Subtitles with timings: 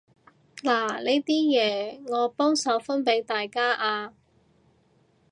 [0.63, 4.15] 嗱呢啲嘢，你幫手分畀大家啊